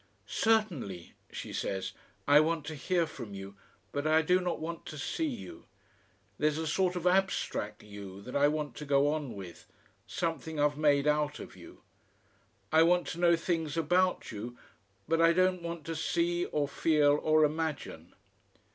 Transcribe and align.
"Certainly," 0.25 1.13
she 1.31 1.53
says, 1.53 1.91
"I 2.27 2.39
want 2.39 2.65
to 2.65 2.73
hear 2.73 3.05
from 3.05 3.35
you, 3.35 3.55
but 3.91 4.07
I 4.07 4.23
do 4.23 4.39
not 4.39 4.59
want 4.59 4.83
to 4.87 4.97
see 4.97 5.27
you. 5.27 5.65
There's 6.39 6.57
a 6.57 6.65
sort 6.65 6.95
of 6.95 7.05
abstract 7.05 7.83
YOU 7.83 8.19
that 8.23 8.35
I 8.35 8.47
want 8.47 8.73
to 8.77 8.85
go 8.85 9.13
on 9.13 9.35
with. 9.35 9.67
Something 10.07 10.59
I've 10.59 10.75
made 10.75 11.05
out 11.05 11.37
of 11.39 11.55
you.... 11.55 11.83
I 12.71 12.81
want 12.81 13.05
to 13.09 13.19
know 13.19 13.35
things 13.35 13.77
about 13.77 14.31
you 14.31 14.57
but 15.07 15.21
I 15.21 15.33
don't 15.33 15.61
want 15.61 15.85
to 15.85 15.95
see 15.95 16.45
or 16.45 16.67
feel 16.67 17.19
or 17.21 17.45
imagine. 17.45 18.15